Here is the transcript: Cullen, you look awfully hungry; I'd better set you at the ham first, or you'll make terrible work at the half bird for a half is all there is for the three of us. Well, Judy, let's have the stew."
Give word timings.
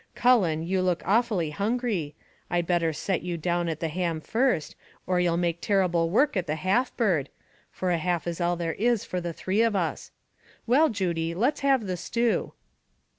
Cullen, 0.15 0.63
you 0.65 0.81
look 0.81 1.03
awfully 1.05 1.51
hungry; 1.51 2.15
I'd 2.49 2.65
better 2.65 2.91
set 2.91 3.21
you 3.21 3.35
at 3.45 3.79
the 3.79 3.87
ham 3.87 4.19
first, 4.19 4.75
or 5.05 5.19
you'll 5.19 5.37
make 5.37 5.61
terrible 5.61 6.09
work 6.09 6.35
at 6.35 6.47
the 6.47 6.55
half 6.55 6.97
bird 6.97 7.29
for 7.71 7.91
a 7.91 7.99
half 7.99 8.25
is 8.25 8.41
all 8.41 8.55
there 8.55 8.73
is 8.73 9.05
for 9.05 9.21
the 9.21 9.31
three 9.31 9.61
of 9.61 9.75
us. 9.75 10.09
Well, 10.65 10.89
Judy, 10.89 11.35
let's 11.35 11.59
have 11.59 11.85
the 11.85 11.97
stew." 11.97 12.53